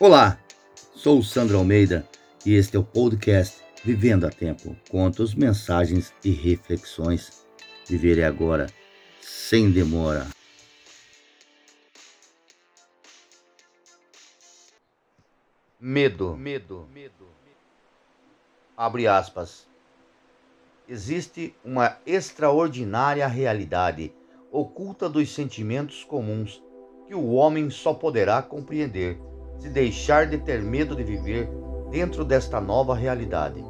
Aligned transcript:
Olá, 0.00 0.38
sou 0.94 1.18
o 1.18 1.24
Sandro 1.24 1.58
Almeida 1.58 2.08
e 2.46 2.54
este 2.54 2.76
é 2.76 2.78
o 2.78 2.84
podcast 2.84 3.60
Vivendo 3.82 4.28
a 4.28 4.30
Tempo. 4.30 4.76
Contos, 4.88 5.34
mensagens 5.34 6.14
e 6.24 6.30
reflexões. 6.30 7.44
Viverei 7.84 8.22
agora 8.22 8.68
sem 9.20 9.72
demora. 9.72 10.28
Medo. 15.80 16.36
Medo. 16.36 16.88
Abre 18.76 19.08
aspas. 19.08 19.66
Existe 20.88 21.56
uma 21.64 21.98
extraordinária 22.06 23.26
realidade 23.26 24.12
oculta 24.52 25.08
dos 25.08 25.34
sentimentos 25.34 26.04
comuns 26.04 26.62
que 27.08 27.16
o 27.16 27.32
homem 27.32 27.68
só 27.68 27.92
poderá 27.92 28.40
compreender 28.40 29.18
se 29.58 29.68
deixar 29.68 30.26
de 30.26 30.38
ter 30.38 30.62
medo 30.62 30.94
de 30.94 31.02
viver 31.02 31.48
dentro 31.90 32.24
desta 32.24 32.60
nova 32.60 32.94
realidade. 32.94 33.64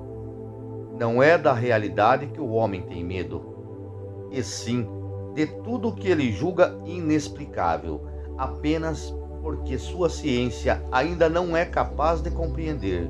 Não 0.98 1.22
é 1.22 1.38
da 1.38 1.52
realidade 1.52 2.26
que 2.26 2.40
o 2.40 2.50
homem 2.50 2.82
tem 2.82 3.04
medo, 3.04 4.28
e 4.30 4.42
sim 4.42 4.86
de 5.34 5.46
tudo 5.46 5.92
que 5.92 6.08
ele 6.08 6.32
julga 6.32 6.76
inexplicável, 6.84 8.00
apenas 8.36 9.14
porque 9.40 9.78
sua 9.78 10.10
ciência 10.10 10.82
ainda 10.90 11.28
não 11.28 11.56
é 11.56 11.64
capaz 11.64 12.20
de 12.20 12.30
compreender. 12.30 13.08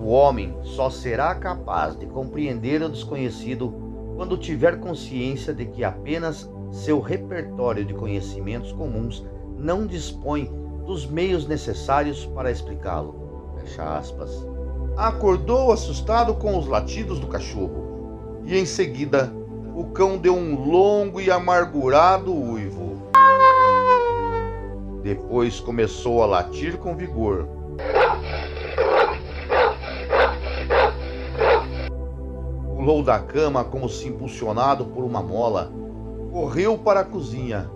O 0.00 0.08
homem 0.08 0.56
só 0.62 0.88
será 0.88 1.34
capaz 1.34 1.96
de 1.96 2.06
compreender 2.06 2.82
o 2.82 2.88
desconhecido 2.88 3.74
quando 4.16 4.38
tiver 4.38 4.80
consciência 4.80 5.52
de 5.52 5.66
que 5.66 5.84
apenas 5.84 6.50
seu 6.70 7.00
repertório 7.00 7.84
de 7.84 7.92
conhecimentos 7.92 8.72
comuns 8.72 9.24
não 9.58 9.86
dispõe 9.86 10.50
dos 10.86 11.04
meios 11.04 11.46
necessários 11.46 12.24
para 12.24 12.50
explicá-lo. 12.50 13.56
Fecha 13.58 13.98
aspas. 13.98 14.46
Acordou 14.96 15.72
assustado 15.72 16.34
com 16.34 16.56
os 16.56 16.66
latidos 16.66 17.18
do 17.18 17.26
cachorro 17.26 18.40
e 18.44 18.56
em 18.56 18.64
seguida 18.64 19.32
o 19.74 19.84
cão 19.86 20.16
deu 20.16 20.34
um 20.34 20.64
longo 20.64 21.20
e 21.20 21.30
amargurado 21.30 22.32
uivo. 22.32 23.02
Depois 25.02 25.60
começou 25.60 26.22
a 26.22 26.26
latir 26.26 26.78
com 26.78 26.96
vigor. 26.96 27.46
Pulou 32.74 33.02
da 33.02 33.18
cama 33.18 33.64
como 33.64 33.88
se 33.88 34.08
impulsionado 34.08 34.86
por 34.86 35.04
uma 35.04 35.20
mola, 35.20 35.70
correu 36.32 36.78
para 36.78 37.00
a 37.00 37.04
cozinha 37.04 37.70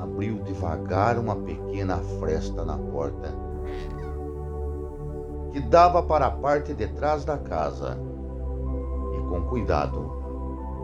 abriu 0.00 0.42
devagar 0.42 1.18
uma 1.18 1.36
pequena 1.36 1.98
fresta 2.18 2.64
na 2.64 2.76
porta 2.76 3.34
que 5.52 5.60
dava 5.60 6.02
para 6.02 6.26
a 6.26 6.30
parte 6.30 6.74
de 6.74 6.86
trás 6.88 7.24
da 7.24 7.38
casa 7.38 7.98
e, 9.14 9.28
com 9.28 9.42
cuidado, 9.42 10.12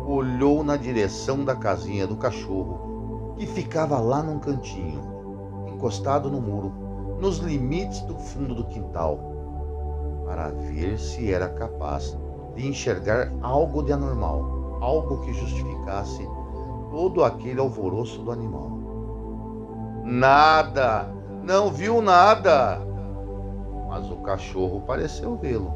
olhou 0.06 0.64
na 0.64 0.76
direção 0.76 1.44
da 1.44 1.54
casinha 1.54 2.06
do 2.06 2.16
cachorro 2.16 3.34
que 3.36 3.46
ficava 3.46 3.98
lá 3.98 4.22
num 4.22 4.38
cantinho, 4.38 5.00
encostado 5.68 6.30
no 6.30 6.40
muro, 6.40 6.72
nos 7.20 7.38
limites 7.38 8.00
do 8.02 8.14
fundo 8.14 8.54
do 8.54 8.64
quintal, 8.64 9.18
para 10.24 10.48
ver 10.50 10.98
se 10.98 11.32
era 11.32 11.48
capaz 11.48 12.16
de 12.54 12.66
enxergar 12.66 13.32
algo 13.42 13.82
de 13.82 13.92
anormal, 13.92 14.78
algo 14.80 15.20
que 15.20 15.32
justificasse 15.32 16.26
todo 16.90 17.24
aquele 17.24 17.60
alvoroço 17.60 18.22
do 18.22 18.30
animal. 18.30 18.70
Nada, 20.04 21.08
não 21.42 21.70
viu 21.70 22.02
nada. 22.02 22.78
Mas 23.88 24.10
o 24.10 24.16
cachorro 24.16 24.82
pareceu 24.82 25.34
vê-lo, 25.34 25.72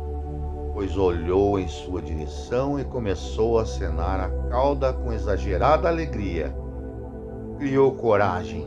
pois 0.75 0.99
olhou 0.99 1.59
em 1.59 1.66
sua 1.66 2.03
direção 2.03 2.78
e 2.78 2.84
começou 2.84 3.59
a 3.59 3.62
acenar 3.62 4.21
a 4.21 4.28
cauda 4.50 4.93
com 4.93 5.15
exagerada 5.15 5.89
alegria. 5.89 6.55
Criou 7.56 7.93
coragem, 7.93 8.66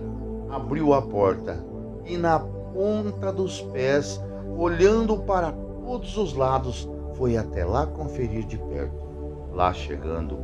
abriu 0.49 0.95
a 0.95 1.01
porta 1.03 1.63
e, 2.05 2.17
na 2.17 2.39
ponta 2.39 3.31
dos 3.31 3.61
pés, 3.61 4.19
olhando 4.57 5.15
para 5.19 5.51
todos 5.85 6.17
os 6.17 6.33
lados, 6.33 6.89
foi 7.13 7.37
até 7.37 7.63
lá 7.63 7.85
conferir 7.85 8.45
de 8.45 8.57
perto. 8.57 9.05
Lá 9.53 9.71
chegando, 9.73 10.39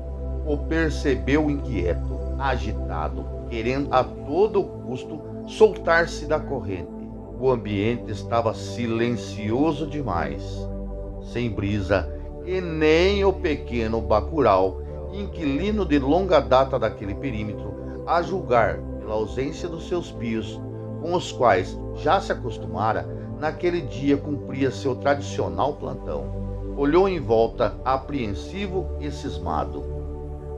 o 0.45 0.57
percebeu 0.57 1.49
inquieto, 1.49 2.16
agitado, 2.37 3.25
querendo 3.49 3.93
a 3.93 4.03
todo 4.03 4.63
custo 4.63 5.19
soltar-se 5.47 6.25
da 6.25 6.39
corrente. 6.39 6.91
O 7.39 7.51
ambiente 7.51 8.11
estava 8.11 8.53
silencioso 8.53 9.87
demais, 9.87 10.43
sem 11.21 11.49
brisa 11.49 12.11
e 12.45 12.59
nem 12.59 13.23
o 13.23 13.31
pequeno 13.33 14.01
bacural, 14.01 14.81
inquilino 15.13 15.85
de 15.85 15.99
longa 15.99 16.39
data 16.39 16.79
daquele 16.79 17.15
perímetro, 17.15 18.03
a 18.05 18.21
julgar 18.21 18.79
pela 18.99 19.13
ausência 19.13 19.69
dos 19.69 19.87
seus 19.87 20.11
pios, 20.11 20.59
com 21.01 21.13
os 21.13 21.31
quais 21.31 21.77
já 21.95 22.19
se 22.19 22.31
acostumara, 22.31 23.07
naquele 23.39 23.81
dia 23.81 24.17
cumpria 24.17 24.71
seu 24.71 24.95
tradicional 24.95 25.73
plantão. 25.73 26.75
Olhou 26.75 27.07
em 27.07 27.19
volta, 27.19 27.75
apreensivo 27.83 28.87
e 28.99 29.11
cismado 29.11 29.96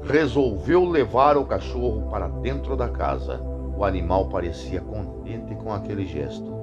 resolveu 0.03 0.85
levar 0.85 1.37
o 1.37 1.45
cachorro 1.45 2.09
para 2.09 2.27
dentro 2.27 2.75
da 2.75 2.89
casa. 2.89 3.39
O 3.77 3.83
animal 3.83 4.27
parecia 4.29 4.81
contente 4.81 5.55
com 5.55 5.73
aquele 5.73 6.05
gesto 6.05 6.53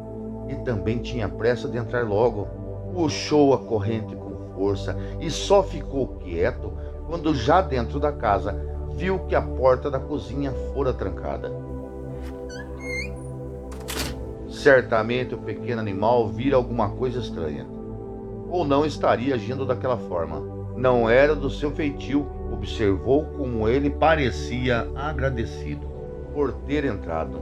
e 0.49 0.55
também 0.57 0.99
tinha 0.99 1.29
pressa 1.29 1.69
de 1.69 1.79
entrar 1.79 2.07
logo. 2.07 2.47
Puxou 2.93 3.55
a 3.55 3.59
corrente 3.59 4.15
com 4.15 4.55
força 4.55 4.97
e 5.21 5.31
só 5.31 5.63
ficou 5.63 6.09
quieto 6.19 6.73
quando, 7.07 7.35
já 7.35 7.61
dentro 7.61 8.01
da 8.01 8.13
casa, 8.13 8.55
viu 8.97 9.21
que 9.21 9.35
a 9.35 9.43
porta 9.43 9.91
da 9.91 10.01
cozinha 10.01 10.53
fora 10.73 10.93
trancada. 10.93 11.53
Certamente 14.49 15.35
o 15.35 15.39
pequeno 15.39 15.81
animal 15.81 16.29
vira 16.29 16.57
alguma 16.57 16.91
coisa 16.91 17.21
estranha, 17.21 17.67
ou 18.51 18.65
não 18.65 18.85
estaria 18.85 19.35
agindo 19.35 19.65
daquela 19.65 19.97
forma. 19.97 20.56
Não 20.77 21.09
era 21.09 21.35
do 21.35 21.49
seu 21.49 21.71
feitio 21.71 22.27
observou 22.53 23.25
como 23.37 23.69
ele 23.69 23.91
parecia 23.91 24.89
agradecido 24.95 25.87
por 26.35 26.53
ter 26.53 26.85
entrado 26.85 27.41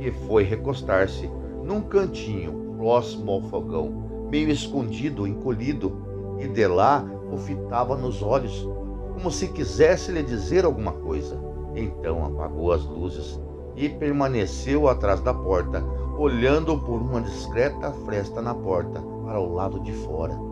e 0.00 0.10
foi 0.10 0.42
recostar-se 0.42 1.30
num 1.62 1.82
cantinho 1.82 2.74
próximo 2.78 3.32
ao 3.32 3.42
fogão, 3.42 4.28
meio 4.30 4.48
escondido, 4.48 5.26
encolhido, 5.26 5.92
e 6.38 6.48
de 6.48 6.66
lá 6.66 7.04
o 7.30 7.36
fitava 7.36 7.96
nos 7.96 8.22
olhos, 8.22 8.66
como 9.12 9.30
se 9.30 9.48
quisesse 9.48 10.10
lhe 10.10 10.22
dizer 10.22 10.64
alguma 10.64 10.92
coisa. 10.92 11.38
Então 11.76 12.24
apagou 12.24 12.72
as 12.72 12.82
luzes 12.84 13.38
e 13.76 13.90
permaneceu 13.90 14.88
atrás 14.88 15.20
da 15.20 15.34
porta, 15.34 15.84
olhando 16.16 16.78
por 16.78 17.02
uma 17.02 17.20
discreta 17.20 17.92
fresta 18.06 18.40
na 18.40 18.54
porta 18.54 19.02
para 19.24 19.38
o 19.38 19.52
lado 19.52 19.80
de 19.80 19.92
fora. 19.92 20.49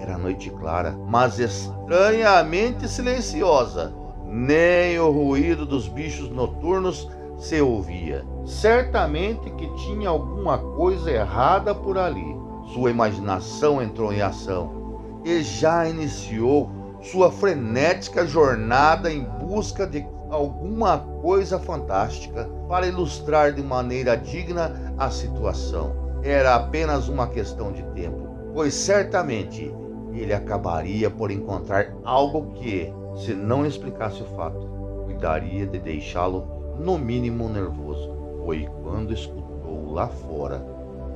Era 0.00 0.16
noite 0.16 0.48
clara, 0.48 0.96
mas 1.06 1.38
estranhamente 1.38 2.88
silenciosa. 2.88 3.92
Nem 4.24 4.98
o 4.98 5.10
ruído 5.10 5.66
dos 5.66 5.88
bichos 5.88 6.30
noturnos 6.30 7.06
se 7.36 7.60
ouvia. 7.60 8.24
Certamente 8.46 9.50
que 9.50 9.68
tinha 9.74 10.08
alguma 10.08 10.56
coisa 10.56 11.10
errada 11.10 11.74
por 11.74 11.98
ali. 11.98 12.34
Sua 12.72 12.90
imaginação 12.90 13.82
entrou 13.82 14.10
em 14.10 14.22
ação 14.22 15.20
e 15.22 15.42
já 15.42 15.86
iniciou 15.86 16.70
sua 17.02 17.30
frenética 17.30 18.26
jornada 18.26 19.12
em 19.12 19.22
busca 19.22 19.86
de 19.86 20.06
alguma 20.30 20.98
coisa 21.20 21.58
fantástica 21.58 22.48
para 22.68 22.86
ilustrar 22.86 23.52
de 23.52 23.62
maneira 23.62 24.16
digna 24.16 24.94
a 24.96 25.10
situação. 25.10 25.92
Era 26.22 26.54
apenas 26.54 27.08
uma 27.08 27.26
questão 27.26 27.70
de 27.70 27.82
tempo, 27.94 28.28
pois 28.54 28.72
certamente 28.74 29.74
ele 30.12 30.32
acabaria 30.32 31.10
por 31.10 31.30
encontrar 31.30 31.94
algo 32.04 32.52
que, 32.54 32.92
se 33.16 33.34
não 33.34 33.64
explicasse 33.64 34.22
o 34.22 34.26
fato, 34.36 34.68
cuidaria 35.04 35.66
de 35.66 35.78
deixá-lo 35.78 36.46
no 36.78 36.98
mínimo 36.98 37.48
nervoso. 37.48 38.10
Foi 38.44 38.68
quando 38.82 39.12
escutou 39.12 39.92
lá 39.92 40.08
fora 40.08 40.64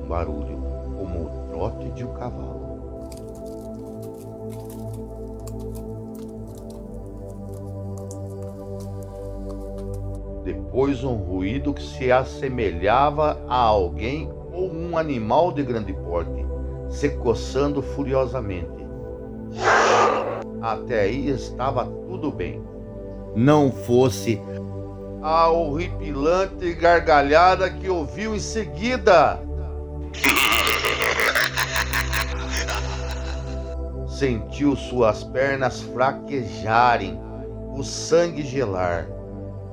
um 0.01 0.07
barulho 0.07 0.57
como 0.97 1.25
o 1.25 1.29
trote 1.49 1.89
de 1.91 2.03
um 2.05 2.13
cavalo. 2.13 2.65
Depois 10.43 11.03
um 11.03 11.15
ruído 11.15 11.73
que 11.73 11.81
se 11.81 12.11
assemelhava 12.11 13.43
a 13.47 13.57
alguém 13.57 14.31
ou 14.53 14.71
um 14.71 14.95
animal 14.97 15.51
de 15.51 15.63
grande 15.63 15.91
porte, 15.91 16.45
se 16.89 17.09
coçando 17.09 17.81
furiosamente. 17.81 18.84
Até 20.65 21.01
aí 21.01 21.29
estava 21.29 21.85
tudo 21.85 22.31
bem. 22.31 22.59
Não 23.35 23.71
fosse 23.71 24.41
a 25.21 25.47
horripilante 25.47 26.73
gargalhada 26.73 27.69
que 27.69 27.87
ouviu 27.87 28.33
em 28.33 28.39
seguida. 28.39 29.39
Sentiu 34.09 34.75
suas 34.75 35.23
pernas 35.23 35.81
fraquejarem, 35.81 37.21
o 37.75 37.83
sangue 37.83 38.41
gelar. 38.41 39.07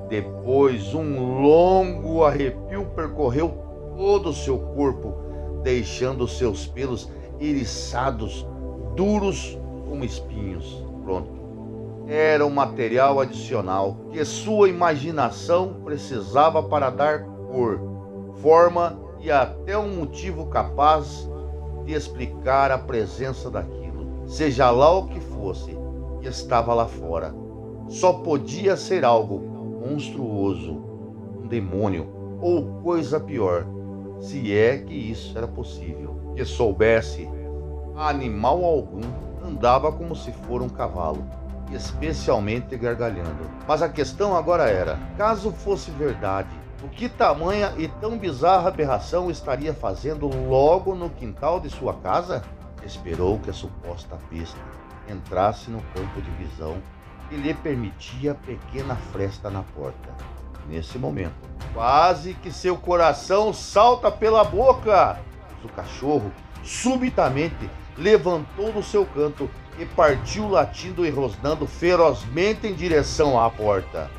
Depois, 0.09 0.93
um 0.93 1.41
longo 1.41 2.23
arrepio 2.23 2.85
percorreu 2.95 3.49
todo 3.97 4.29
o 4.29 4.33
seu 4.33 4.59
corpo, 4.59 5.15
deixando 5.63 6.27
seus 6.27 6.67
pelos 6.67 7.09
eriçados, 7.39 8.45
duros 8.95 9.57
como 9.87 10.03
espinhos. 10.03 10.83
Pronto. 11.03 11.43
Era 12.07 12.45
um 12.45 12.49
material 12.49 13.19
adicional 13.19 13.97
que 14.11 14.23
sua 14.25 14.69
imaginação 14.69 15.81
precisava 15.85 16.61
para 16.61 16.89
dar 16.89 17.23
cor, 17.23 17.79
forma 18.41 18.99
e 19.21 19.31
até 19.31 19.77
um 19.77 19.95
motivo 19.95 20.47
capaz 20.47 21.29
de 21.85 21.93
explicar 21.93 22.71
a 22.71 22.77
presença 22.77 23.49
daquilo, 23.49 24.27
seja 24.27 24.69
lá 24.69 24.97
o 24.97 25.07
que 25.07 25.19
fosse, 25.19 25.77
que 26.19 26.27
estava 26.27 26.73
lá 26.73 26.87
fora. 26.87 27.33
Só 27.87 28.13
podia 28.13 28.75
ser 28.75 29.05
algo 29.05 29.39
monstruoso, 29.85 30.73
um 31.41 31.47
demônio 31.47 32.07
ou 32.41 32.81
coisa 32.81 33.19
pior, 33.19 33.65
se 34.19 34.53
é 34.53 34.77
que 34.77 34.93
isso 34.93 35.37
era 35.37 35.47
possível. 35.47 36.15
Que 36.35 36.43
soubesse, 36.43 37.29
animal 37.95 38.63
algum 38.65 39.01
andava 39.53 39.91
como 39.91 40.15
se 40.15 40.31
for 40.31 40.61
um 40.61 40.67
cavalo, 40.67 41.23
especialmente 41.71 42.75
gargalhando. 42.75 43.49
Mas 43.67 43.81
a 43.81 43.89
questão 43.89 44.35
agora 44.35 44.69
era: 44.69 44.99
caso 45.15 45.51
fosse 45.51 45.91
verdade, 45.91 46.49
o 46.83 46.89
que 46.89 47.07
tamanha 47.07 47.73
e 47.77 47.87
tão 47.87 48.17
bizarra 48.17 48.69
aberração 48.69 49.29
estaria 49.29 49.73
fazendo 49.73 50.27
logo 50.27 50.95
no 50.95 51.09
quintal 51.09 51.59
de 51.59 51.69
sua 51.69 51.93
casa? 51.93 52.43
Esperou 52.83 53.39
que 53.39 53.51
a 53.51 53.53
suposta 53.53 54.17
besta 54.29 54.59
entrasse 55.07 55.69
no 55.69 55.81
campo 55.93 56.21
de 56.21 56.31
visão 56.31 56.75
e 57.31 57.35
lhe 57.35 57.53
permitia 57.53 58.35
pequena 58.35 58.95
fresta 59.11 59.49
na 59.49 59.63
porta. 59.63 60.09
Nesse 60.67 60.97
momento, 60.97 61.35
quase 61.73 62.33
que 62.33 62.51
seu 62.51 62.75
coração 62.75 63.53
salta 63.53 64.11
pela 64.11 64.43
boca. 64.43 65.19
O 65.63 65.69
cachorro 65.69 66.31
subitamente 66.63 67.69
levantou 67.97 68.71
do 68.71 68.83
seu 68.83 69.05
canto 69.05 69.49
e 69.77 69.85
partiu 69.85 70.49
latindo 70.49 71.05
e 71.05 71.09
rosnando 71.09 71.65
ferozmente 71.65 72.67
em 72.67 72.73
direção 72.73 73.39
à 73.39 73.49
porta. 73.49 74.09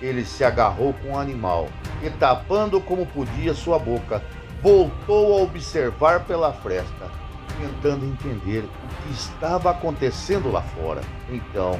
Ele 0.00 0.24
se 0.24 0.44
agarrou 0.44 0.94
com 0.94 1.12
o 1.12 1.18
animal 1.18 1.68
e, 2.02 2.10
tapando 2.10 2.80
como 2.80 3.06
podia 3.06 3.54
sua 3.54 3.78
boca, 3.78 4.22
voltou 4.62 5.38
a 5.38 5.42
observar 5.42 6.24
pela 6.24 6.52
fresta, 6.52 7.10
tentando 7.58 8.04
entender 8.04 8.64
o 8.64 9.02
que 9.02 9.12
estava 9.12 9.70
acontecendo 9.70 10.50
lá 10.50 10.62
fora. 10.62 11.02
Então, 11.28 11.78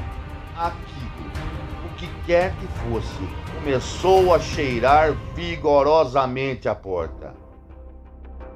aquilo, 0.55 1.31
que 2.01 2.07
quer 2.25 2.55
que 2.55 2.65
fosse, 2.67 3.29
começou 3.53 4.33
a 4.33 4.39
cheirar 4.39 5.13
vigorosamente 5.35 6.67
a 6.67 6.73
porta. 6.73 7.35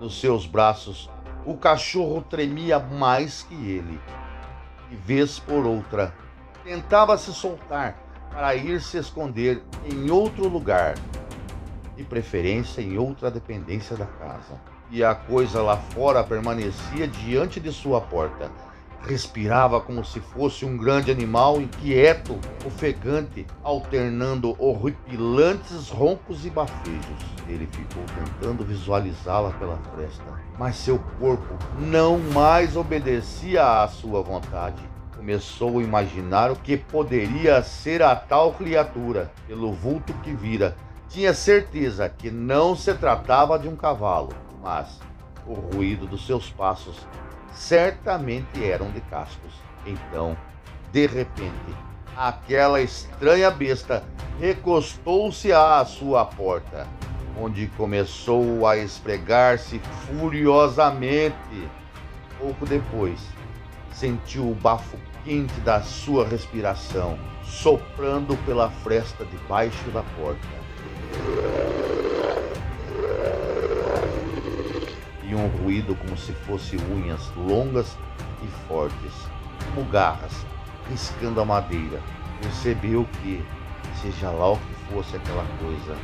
Nos 0.01 0.19
seus 0.19 0.47
braços, 0.47 1.11
o 1.45 1.55
cachorro 1.55 2.23
tremia 2.27 2.79
mais 2.79 3.43
que 3.43 3.53
ele. 3.53 3.99
E 4.89 4.95
vez 4.95 5.37
por 5.37 5.63
outra, 5.63 6.11
tentava 6.63 7.15
se 7.19 7.31
soltar 7.33 7.95
para 8.31 8.55
ir 8.55 8.81
se 8.81 8.97
esconder 8.97 9.61
em 9.85 10.09
outro 10.09 10.47
lugar, 10.47 10.95
de 11.95 12.03
preferência 12.03 12.81
em 12.81 12.97
outra 12.97 13.29
dependência 13.29 13.95
da 13.95 14.07
casa. 14.07 14.59
E 14.89 15.03
a 15.03 15.13
coisa 15.13 15.61
lá 15.61 15.77
fora 15.77 16.23
permanecia 16.23 17.07
diante 17.07 17.59
de 17.59 17.71
sua 17.71 18.01
porta. 18.01 18.49
Respirava 19.07 19.79
como 19.79 20.03
se 20.03 20.19
fosse 20.19 20.65
um 20.65 20.75
grande 20.75 21.11
animal 21.11 21.61
inquieto, 21.61 22.39
ofegante, 22.65 23.45
alternando 23.63 24.55
horripilantes 24.57 25.89
roncos 25.89 26.45
e 26.45 26.49
bafejos. 26.49 27.35
Ele 27.47 27.67
ficou 27.67 28.03
tentando 28.03 28.65
visualizá-la 28.65 29.51
pela 29.51 29.77
fresta, 29.93 30.23
mas 30.57 30.75
seu 30.75 30.97
corpo 31.19 31.55
não 31.79 32.17
mais 32.17 32.75
obedecia 32.75 33.83
à 33.83 33.87
sua 33.87 34.23
vontade 34.23 34.95
começou 35.25 35.79
a 35.79 35.81
imaginar 35.81 36.51
o 36.51 36.55
que 36.55 36.77
poderia 36.77 37.63
ser 37.63 38.03
a 38.03 38.15
tal 38.15 38.53
criatura, 38.53 39.31
pelo 39.47 39.73
vulto 39.73 40.13
que 40.21 40.31
vira. 40.31 40.75
Tinha 41.09 41.33
certeza 41.33 42.07
que 42.07 42.29
não 42.29 42.75
se 42.75 42.93
tratava 42.93 43.57
de 43.57 43.67
um 43.67 43.75
cavalo, 43.75 44.29
mas 44.61 44.99
o 45.47 45.53
ruído 45.53 46.05
dos 46.05 46.27
seus 46.27 46.51
passos 46.51 47.07
certamente 47.55 48.63
eram 48.63 48.91
de 48.91 49.01
cascos. 49.01 49.53
Então, 49.85 50.37
de 50.91 51.07
repente, 51.07 51.75
aquela 52.15 52.81
estranha 52.81 53.49
besta 53.49 54.03
recostou-se 54.39 55.51
à 55.51 55.83
sua 55.85 56.25
porta, 56.25 56.87
onde 57.39 57.67
começou 57.77 58.67
a 58.67 58.77
esfregar-se 58.77 59.79
furiosamente. 60.07 61.69
Pouco 62.37 62.65
depois, 62.65 63.19
sentiu 63.91 64.51
o 64.51 64.55
bafo 64.55 64.97
quente 65.23 65.59
da 65.61 65.81
sua 65.81 66.27
respiração 66.27 67.17
soprando 67.43 68.37
pela 68.45 68.69
fresta 68.69 69.25
debaixo 69.25 69.89
da 69.91 70.03
porta. 70.17 71.84
Um 75.35 75.47
ruído 75.47 75.95
como 75.95 76.15
se 76.17 76.31
fosse 76.31 76.77
unhas 76.77 77.29
longas 77.35 77.97
e 78.41 78.47
fortes, 78.69 79.11
como 79.65 79.85
garras, 79.89 80.31
riscando 80.89 81.41
a 81.41 81.45
madeira. 81.45 82.01
Percebeu 82.41 83.05
que, 83.21 83.43
seja 84.01 84.31
lá 84.31 84.53
o 84.53 84.57
que 84.57 84.93
fosse 84.93 85.17
aquela 85.17 85.45
coisa, 85.59 85.97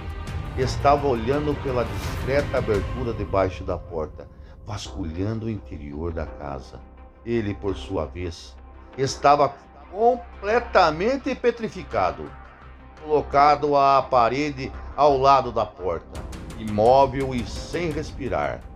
estava 0.57 1.07
olhando 1.07 1.55
pela 1.63 1.85
discreta 1.85 2.57
abertura 2.57 3.13
debaixo 3.13 3.63
da 3.63 3.77
porta, 3.77 4.27
vasculhando 4.65 5.45
o 5.45 5.49
interior 5.49 6.11
da 6.11 6.25
casa. 6.25 6.81
Ele, 7.25 7.53
por 7.53 7.77
sua 7.77 8.05
vez, 8.05 8.53
estava 8.97 9.55
completamente 9.89 11.33
petrificado, 11.35 12.29
colocado 13.01 13.77
à 13.77 14.01
parede 14.01 14.69
ao 14.97 15.17
lado 15.17 15.53
da 15.53 15.65
porta, 15.65 16.21
imóvel 16.59 17.33
e 17.33 17.45
sem 17.45 17.91
respirar. 17.91 18.70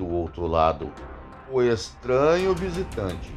Do 0.00 0.08
outro 0.08 0.46
lado, 0.46 0.90
o 1.52 1.60
estranho 1.60 2.54
visitante 2.54 3.30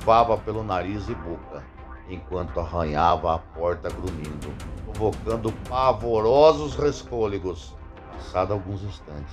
bufava 0.00 0.36
pelo 0.36 0.64
nariz 0.64 1.08
e 1.08 1.14
boca, 1.14 1.62
enquanto 2.08 2.58
arranhava 2.58 3.36
a 3.36 3.38
porta 3.38 3.88
grunhindo, 3.88 4.52
provocando 4.84 5.52
pavorosos 5.68 6.74
rescôlegos. 6.74 7.72
Passado 8.10 8.52
alguns 8.52 8.82
instantes, 8.82 9.32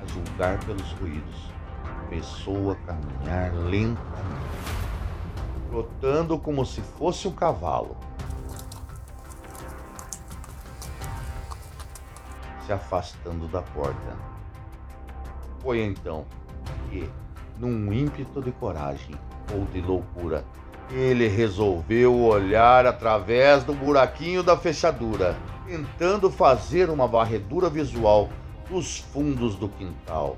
a 0.00 0.06
julgar 0.06 0.64
pelos 0.66 0.88
ruídos, 0.92 1.50
começou 2.04 2.70
a 2.70 2.76
caminhar 2.76 3.52
lentamente, 3.54 3.98
trotando 5.68 6.38
como 6.38 6.64
se 6.64 6.80
fosse 6.80 7.26
um 7.26 7.32
cavalo. 7.32 7.96
Se 12.64 12.72
afastando 12.72 13.48
da 13.48 13.62
porta. 13.62 14.33
Foi 15.64 15.82
então 15.82 16.26
que, 16.90 17.08
num 17.58 17.90
ímpeto 17.90 18.42
de 18.42 18.52
coragem 18.52 19.16
ou 19.50 19.64
de 19.72 19.80
loucura, 19.80 20.44
ele 20.90 21.26
resolveu 21.26 22.20
olhar 22.20 22.86
através 22.86 23.64
do 23.64 23.72
buraquinho 23.72 24.42
da 24.42 24.58
fechadura, 24.58 25.34
tentando 25.66 26.30
fazer 26.30 26.90
uma 26.90 27.06
varredura 27.06 27.70
visual 27.70 28.28
dos 28.68 28.98
fundos 28.98 29.56
do 29.56 29.70
quintal. 29.70 30.36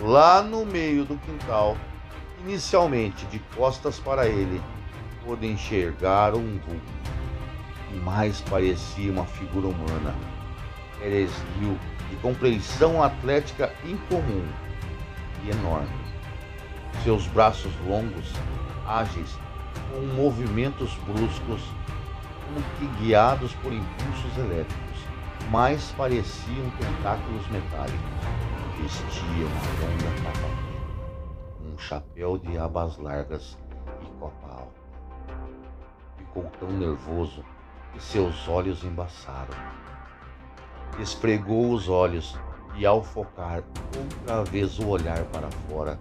Lá 0.00 0.42
no 0.42 0.64
meio 0.64 1.04
do 1.04 1.18
quintal, 1.18 1.76
inicialmente 2.42 3.26
de 3.26 3.38
costas 3.54 3.98
para 3.98 4.26
ele, 4.26 4.60
pôde 5.22 5.46
enxergar 5.46 6.34
um 6.34 6.58
vulto 6.66 6.92
que 7.88 7.96
mais 7.96 8.40
parecia 8.40 9.12
uma 9.12 9.26
figura 9.26 9.68
humana. 9.68 10.14
Esguio, 11.08 11.78
de 12.10 12.16
compleição 12.16 13.02
atlética 13.02 13.72
incomum 13.84 14.46
e 15.44 15.50
enorme. 15.50 15.88
Seus 17.02 17.26
braços 17.28 17.72
longos, 17.86 18.32
ágeis, 18.86 19.38
com 19.90 20.00
movimentos 20.14 20.94
bruscos, 21.06 21.62
como 22.46 22.62
que 22.78 22.86
guiados 23.02 23.52
por 23.56 23.72
impulsos 23.72 24.38
elétricos, 24.38 24.98
mais 25.50 25.92
pareciam 25.96 26.70
tentáculos 26.78 27.46
metálicos 27.48 28.44
vestia 28.84 29.46
uma 29.46 29.64
longa 29.80 30.22
capa 30.22 30.46
um 31.62 31.74
um 31.74 31.78
chapéu 31.78 32.36
de 32.36 32.58
abas 32.58 32.98
largas 32.98 33.58
e 34.02 34.06
copa 34.20 34.46
alta. 34.46 34.80
Ficou 36.18 36.44
tão 36.60 36.70
nervoso 36.70 37.42
que 37.92 38.00
seus 38.00 38.46
olhos 38.46 38.84
embaçaram. 38.84 39.54
Esfregou 40.98 41.72
os 41.72 41.88
olhos 41.88 42.36
e, 42.76 42.86
ao 42.86 43.02
focar 43.02 43.62
outra 43.96 44.44
vez 44.44 44.78
o 44.78 44.88
olhar 44.88 45.22
para 45.24 45.48
fora, 45.68 45.98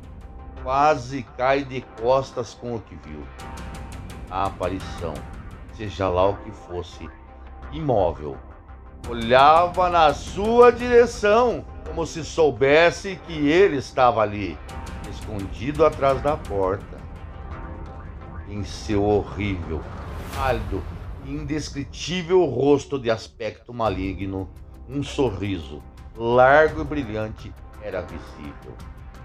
quase 0.63 1.23
cai 1.37 1.63
de 1.63 1.81
costas 2.01 2.53
com 2.53 2.75
o 2.75 2.79
que 2.79 2.95
viu. 2.95 3.23
A 4.29 4.45
aparição, 4.45 5.13
seja 5.75 6.09
lá 6.09 6.29
o 6.29 6.37
que 6.37 6.51
fosse, 6.51 7.09
imóvel, 7.71 8.37
olhava 9.09 9.89
na 9.89 10.13
sua 10.13 10.71
direção, 10.71 11.65
como 11.85 12.05
se 12.05 12.23
soubesse 12.23 13.19
que 13.27 13.47
ele 13.49 13.77
estava 13.77 14.21
ali, 14.21 14.57
escondido 15.09 15.85
atrás 15.85 16.21
da 16.21 16.37
porta. 16.37 16.97
Em 18.47 18.63
seu 18.63 19.03
horrível, 19.03 19.81
pálido 20.35 20.81
indescritível 21.25 22.43
rosto 22.45 22.99
de 22.99 23.09
aspecto 23.09 23.73
maligno, 23.73 24.49
um 24.87 25.03
sorriso 25.03 25.81
largo 26.15 26.81
e 26.81 26.83
brilhante 26.83 27.53
era 27.81 28.01
visível, 28.01 28.75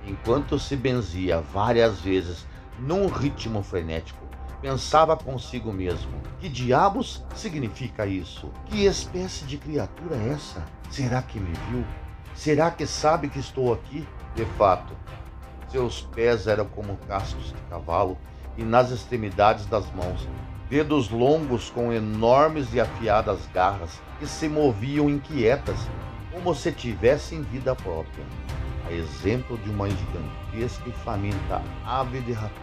enquanto 0.07 0.59
se 0.59 0.77
benzia 0.77 1.41
várias 1.41 2.01
vezes 2.01 2.47
num 2.79 3.07
ritmo 3.07 3.63
frenético 3.63 4.29
Pensava 4.61 5.17
consigo 5.17 5.73
mesmo: 5.73 6.21
que 6.41 6.49
diabos 6.49 7.25
significa 7.35 8.07
isso? 8.07 8.51
Que 8.67 8.87
espécie 8.87 9.45
de 9.45 9.57
criatura 9.57 10.17
é 10.17 10.31
essa? 10.31 10.65
Será 10.91 11.23
que 11.23 11.39
me 11.39 11.53
viu? 11.71 11.85
Será 12.35 12.71
que 12.71 12.85
sabe 12.85 13.29
que 13.29 13.39
estou 13.39 13.73
aqui? 13.73 14.07
De 14.35 14.45
fato, 14.57 14.95
seus 15.69 16.03
pés 16.03 16.47
eram 16.49 16.67
como 16.67 16.97
cascos 17.09 17.49
de 17.49 17.61
cavalo 17.71 18.19
e 18.57 18.65
nas 18.65 18.91
extremidades 18.91 19.67
das 19.67 19.89
mãos, 19.93 20.29
dedos 20.69 21.09
longos 21.09 21.71
com 21.71 21.93
enormes 21.93 22.75
e 22.75 22.81
afiadas 22.81 23.49
garras 23.53 24.01
que 24.19 24.27
se 24.27 24.49
moviam 24.49 25.09
inquietas, 25.09 25.79
como 26.31 26.55
se 26.55 26.71
tivessem 26.73 27.43
vida 27.43 27.75
própria, 27.75 28.25
a 28.87 28.93
exemplo 28.93 29.57
de 29.59 29.71
uma 29.71 29.89
gigantesca 29.89 30.89
e 30.89 30.93
faminta 30.93 31.63
ave 31.87 32.21
de 32.21 32.33
rapina 32.33 32.59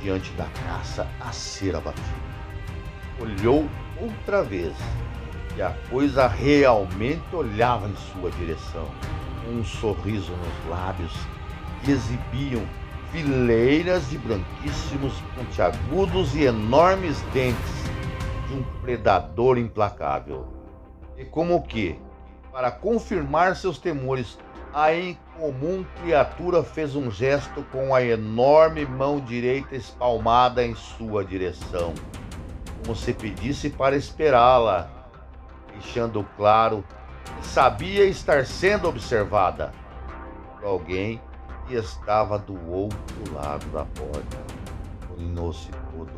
diante 0.00 0.30
da 0.32 0.46
caça 0.66 1.06
a 1.20 1.32
ser 1.32 1.76
abatida. 1.76 2.06
Olhou 3.20 3.68
outra 4.00 4.42
vez 4.42 4.74
e 5.56 5.62
a 5.62 5.74
coisa 5.90 6.26
realmente 6.26 7.34
olhava 7.34 7.88
em 7.88 7.96
sua 7.96 8.30
direção, 8.30 8.88
com 9.44 9.52
um 9.52 9.64
sorriso 9.64 10.32
nos 10.32 10.70
lábios 10.70 11.12
que 11.82 11.90
exibiam 11.90 12.62
fileiras 13.10 14.08
de 14.08 14.18
branquíssimos, 14.18 15.14
pontiagudos 15.34 16.34
e 16.34 16.44
enormes 16.44 17.20
dentes 17.32 17.90
de 18.48 18.54
um 18.54 18.62
predador 18.80 19.58
implacável. 19.58 20.46
E 21.16 21.24
como 21.24 21.62
que, 21.62 21.98
para 22.52 22.70
confirmar 22.70 23.56
seus 23.56 23.78
temores, 23.78 24.38
a 24.72 24.94
incomum 24.94 25.84
criatura 26.00 26.62
fez 26.62 26.94
um 26.94 27.10
gesto 27.10 27.64
com 27.72 27.94
a 27.94 28.02
enorme 28.02 28.86
mão 28.86 29.18
direita 29.18 29.74
espalmada 29.74 30.64
em 30.64 30.74
sua 30.76 31.24
direção, 31.24 31.92
como 32.82 32.94
se 32.94 33.12
pedisse 33.12 33.70
para 33.70 33.96
esperá-la, 33.96 34.88
deixando 35.72 36.24
claro 36.36 36.84
que 37.40 37.46
sabia 37.46 38.04
estar 38.04 38.46
sendo 38.46 38.88
observada 38.88 39.72
por 40.54 40.68
alguém 40.68 41.20
que 41.70 41.76
estava 41.76 42.36
do 42.36 42.54
outro 42.68 43.32
lado 43.32 43.64
da 43.70 43.84
porta. 43.84 44.44
Inclinou-se 45.04 45.70
todo 45.92 46.10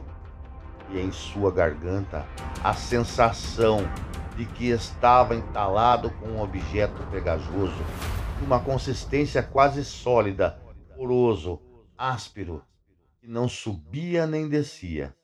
e 0.90 0.98
em 0.98 1.12
sua 1.12 1.52
garganta 1.52 2.26
a 2.64 2.72
sensação 2.72 3.80
de 4.34 4.46
que 4.46 4.70
estava 4.70 5.34
entalado 5.34 6.10
com 6.12 6.26
um 6.28 6.42
objeto 6.42 7.02
pegajoso 7.10 7.84
uma 8.40 8.58
consistência 8.58 9.40
quase 9.42 9.84
sólida, 9.84 10.60
poroso, 10.96 11.60
áspero, 11.96 12.62
que 13.20 13.28
não 13.28 13.48
subia 13.48 14.26
nem 14.26 14.48
descia. 14.48 15.14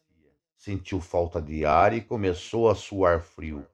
Sentiu 0.57 1.01
falta 1.01 1.43
de 1.43 1.65
ar 1.65 1.93
e 1.93 2.01
começou 2.01 2.71
a 2.71 2.77
suar 2.77 3.21
frio. 3.21 3.67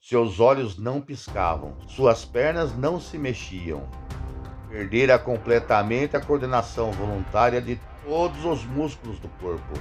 Seus 0.00 0.40
olhos 0.40 0.76
não 0.76 1.00
piscavam, 1.00 1.78
suas 1.86 2.24
pernas 2.24 2.76
não 2.76 2.98
se 2.98 3.16
mexiam. 3.16 3.88
Perdera 4.68 5.18
completamente 5.18 6.16
a 6.16 6.20
coordenação 6.20 6.92
voluntária 6.92 7.60
de 7.60 7.80
todos 8.04 8.44
os 8.44 8.64
músculos 8.66 9.18
do 9.18 9.28
corpo. 9.40 9.72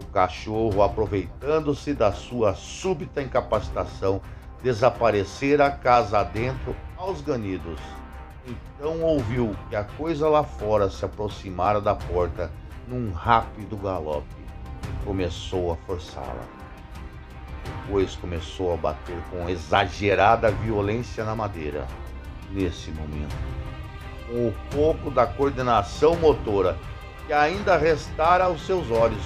O 0.00 0.06
cachorro, 0.06 0.82
aproveitando-se 0.82 1.94
da 1.94 2.10
sua 2.10 2.54
súbita 2.54 3.22
incapacitação, 3.22 4.20
desaparecera 4.62 5.70
casa 5.70 6.18
adentro 6.18 6.74
aos 6.96 7.20
ganidos. 7.20 7.78
Então 8.44 9.00
ouviu 9.02 9.56
que 9.70 9.76
a 9.76 9.84
coisa 9.84 10.28
lá 10.28 10.42
fora 10.42 10.90
se 10.90 11.04
aproximara 11.04 11.80
da 11.80 11.94
porta 11.94 12.50
num 12.88 13.12
rápido 13.12 13.76
galope 13.76 14.26
e 14.82 15.04
começou 15.04 15.72
a 15.72 15.76
forçá-la. 15.76 16.44
Depois 17.64 18.16
começou 18.16 18.74
a 18.74 18.76
bater 18.76 19.16
com 19.30 19.48
exagerada 19.48 20.50
violência 20.50 21.24
na 21.24 21.36
madeira. 21.36 21.86
Nesse 22.50 22.90
momento, 22.90 23.34
com 24.26 24.48
o 24.48 24.54
pouco 24.70 25.10
da 25.10 25.26
coordenação 25.26 26.16
motora 26.16 26.76
que 27.26 27.32
ainda 27.32 27.76
restara 27.76 28.44
aos 28.44 28.66
seus 28.66 28.90
olhos, 28.90 29.22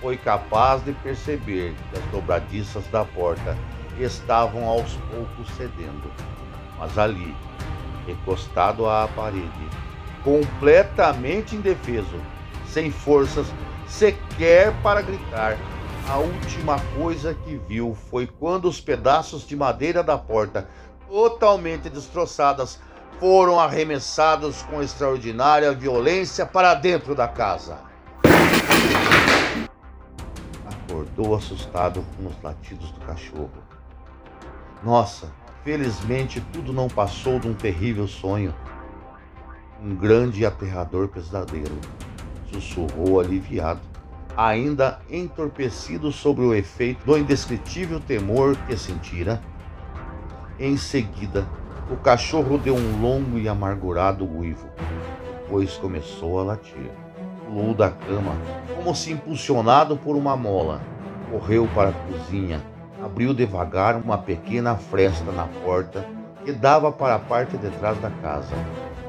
foi 0.00 0.16
capaz 0.16 0.84
de 0.84 0.92
perceber 0.92 1.74
que 1.74 1.98
as 1.98 2.04
dobradiças 2.06 2.86
da 2.88 3.04
porta 3.04 3.56
estavam 3.98 4.66
aos 4.66 4.94
poucos 5.10 5.48
cedendo 5.56 6.10
mas 6.80 6.96
ali, 6.96 7.36
encostado 8.08 8.88
à 8.88 9.06
parede, 9.06 9.68
completamente 10.24 11.54
indefeso, 11.54 12.18
sem 12.66 12.90
forças 12.90 13.46
sequer 13.86 14.72
para 14.82 15.02
gritar. 15.02 15.58
A 16.08 16.16
última 16.16 16.80
coisa 16.96 17.34
que 17.34 17.56
viu 17.68 17.94
foi 18.10 18.26
quando 18.26 18.66
os 18.66 18.80
pedaços 18.80 19.46
de 19.46 19.54
madeira 19.54 20.02
da 20.02 20.16
porta, 20.16 20.66
totalmente 21.10 21.90
destroçadas, 21.90 22.80
foram 23.18 23.60
arremessados 23.60 24.62
com 24.62 24.80
extraordinária 24.80 25.72
violência 25.72 26.46
para 26.46 26.72
dentro 26.72 27.14
da 27.14 27.28
casa. 27.28 27.78
Acordou 30.64 31.34
assustado 31.34 32.02
com 32.16 32.28
os 32.28 32.42
latidos 32.42 32.90
do 32.92 33.00
cachorro. 33.00 33.50
Nossa, 34.82 35.30
Felizmente, 35.62 36.40
tudo 36.52 36.72
não 36.72 36.88
passou 36.88 37.38
de 37.38 37.46
um 37.46 37.52
terrível 37.52 38.08
sonho. 38.08 38.54
Um 39.82 39.94
grande 39.94 40.40
e 40.40 40.46
aterrador 40.46 41.08
pesadelo. 41.08 41.78
Sussurrou 42.50 43.20
aliviado, 43.20 43.80
ainda 44.36 45.00
entorpecido 45.10 46.10
sobre 46.10 46.44
o 46.44 46.54
efeito 46.54 47.04
do 47.04 47.16
indescritível 47.16 48.00
temor 48.00 48.56
que 48.66 48.76
sentira. 48.76 49.40
Em 50.60 50.76
seguida, 50.76 51.48
o 51.90 51.96
cachorro 51.96 52.58
deu 52.58 52.74
um 52.74 53.00
longo 53.00 53.38
e 53.38 53.48
amargurado 53.48 54.24
uivo, 54.24 54.68
depois 55.40 55.76
começou 55.78 56.38
a 56.38 56.44
latir. 56.44 56.90
Pulou 57.46 57.74
da 57.74 57.90
cama, 57.90 58.32
como 58.76 58.94
se 58.94 59.10
impulsionado 59.10 59.96
por 59.96 60.14
uma 60.14 60.36
mola, 60.36 60.80
correu 61.30 61.66
para 61.74 61.88
a 61.88 61.92
cozinha 61.92 62.60
abriu 63.02 63.32
devagar 63.32 63.96
uma 63.96 64.18
pequena 64.18 64.76
fresta 64.76 65.32
na 65.32 65.46
porta 65.64 66.06
que 66.44 66.52
dava 66.52 66.92
para 66.92 67.14
a 67.14 67.18
parte 67.18 67.56
de 67.56 67.70
trás 67.70 67.98
da 67.98 68.10
casa 68.10 68.54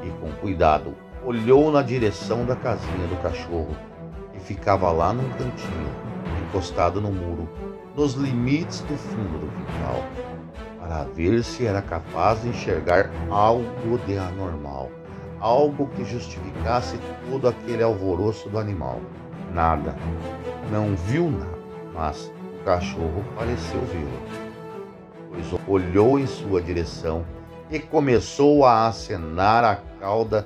e, 0.04 0.10
com 0.22 0.32
cuidado, 0.40 0.96
olhou 1.24 1.72
na 1.72 1.82
direção 1.82 2.46
da 2.46 2.56
casinha 2.56 3.08
do 3.08 3.22
cachorro, 3.22 3.76
que 4.34 4.40
ficava 4.40 4.92
lá 4.92 5.14
num 5.14 5.30
cantinho, 5.32 5.92
encostado 6.48 7.02
no 7.02 7.12
muro, 7.12 7.50
nos 7.96 8.14
limites 8.14 8.82
do 8.82 8.96
fundo 8.96 9.40
do 9.40 9.52
quintal, 9.52 10.04
para 10.92 11.06
ver 11.06 11.42
se 11.42 11.66
era 11.66 11.82
capaz 11.82 12.42
de 12.42 12.50
enxergar 12.50 13.10
algo 13.30 13.98
de 14.06 14.18
anormal, 14.18 14.92
algo 15.40 15.88
que 15.88 16.04
justificasse 16.04 17.00
todo 17.30 17.48
aquele 17.48 17.82
alvoroço 17.82 18.50
do 18.50 18.60
animal. 18.60 19.00
Nada. 19.54 19.96
Não 20.70 20.94
viu 20.94 21.32
nada, 21.32 21.58
mas 21.94 22.30
o 22.60 22.66
cachorro 22.66 23.24
pareceu 23.38 23.80
vê-lo, 23.86 24.20
pois 25.30 25.62
olhou 25.66 26.20
em 26.20 26.28
sua 26.28 26.62
direção 26.62 27.26
e 27.70 27.80
começou 27.80 28.66
a 28.66 28.88
acenar 28.88 29.64
a 29.64 29.78
cauda 29.98 30.46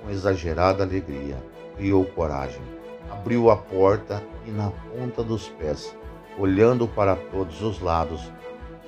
com 0.00 0.10
exagerada 0.10 0.84
alegria. 0.84 1.36
Criou 1.76 2.04
coragem, 2.04 2.62
abriu 3.10 3.50
a 3.50 3.56
porta 3.56 4.22
e, 4.46 4.50
na 4.52 4.70
ponta 4.70 5.24
dos 5.24 5.48
pés, 5.48 5.96
olhando 6.38 6.86
para 6.86 7.16
todos 7.16 7.62
os 7.62 7.80
lados, 7.80 8.30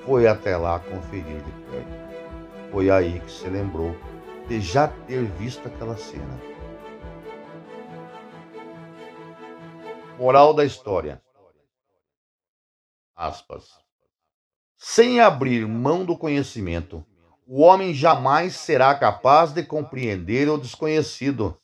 foi 0.05 0.27
até 0.27 0.55
lá 0.55 0.79
conferir 0.79 1.41
de 1.43 1.51
perto. 1.69 2.71
Foi 2.71 2.89
aí 2.89 3.19
que 3.19 3.31
se 3.31 3.49
lembrou 3.49 3.95
de 4.47 4.61
já 4.61 4.87
ter 4.87 5.25
visto 5.31 5.67
aquela 5.67 5.97
cena. 5.97 6.39
Moral 10.17 10.53
da 10.53 10.63
história. 10.63 11.21
Aspas. 13.15 13.79
Sem 14.77 15.19
abrir 15.19 15.67
mão 15.67 16.05
do 16.05 16.17
conhecimento, 16.17 17.03
o 17.47 17.61
homem 17.61 17.93
jamais 17.93 18.55
será 18.55 18.93
capaz 18.93 19.51
de 19.51 19.63
compreender 19.63 20.47
o 20.49 20.57
desconhecido. 20.57 21.59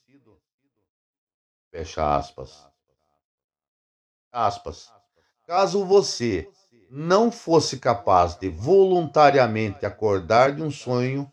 Fecha 1.70 2.16
aspas. 2.16 2.68
Aspas. 4.32 4.92
Caso 5.46 5.84
você 5.84 6.50
não 6.94 7.32
fosse 7.32 7.78
capaz 7.78 8.34
de 8.34 8.50
voluntariamente 8.50 9.86
acordar 9.86 10.54
de 10.54 10.62
um 10.62 10.70
sonho, 10.70 11.32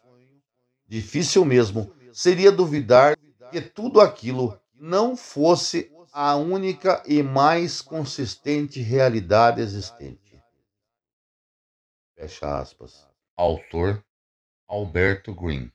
difícil 0.88 1.44
mesmo 1.44 1.94
seria 2.14 2.50
duvidar 2.50 3.18
que 3.52 3.60
tudo 3.60 4.00
aquilo 4.00 4.58
não 4.74 5.18
fosse 5.18 5.92
a 6.14 6.38
única 6.38 7.04
e 7.06 7.22
mais 7.22 7.82
consistente 7.82 8.80
realidade 8.80 9.60
existente. 9.60 10.42
Fecha 12.16 12.58
aspas. 12.58 13.06
Autor 13.36 14.02
Alberto 14.66 15.36
Green. 15.36 15.70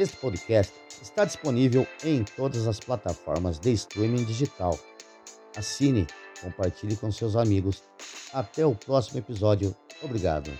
Este 0.00 0.16
podcast 0.16 0.72
está 1.02 1.26
disponível 1.26 1.86
em 2.02 2.24
todas 2.24 2.66
as 2.66 2.80
plataformas 2.80 3.58
de 3.58 3.72
streaming 3.72 4.24
digital. 4.24 4.78
Assine, 5.54 6.06
compartilhe 6.40 6.96
com 6.96 7.12
seus 7.12 7.36
amigos. 7.36 7.82
Até 8.32 8.64
o 8.64 8.74
próximo 8.74 9.18
episódio. 9.18 9.76
Obrigado. 10.02 10.50